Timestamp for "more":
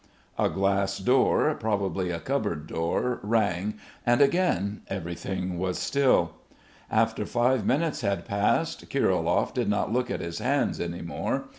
11.03-11.49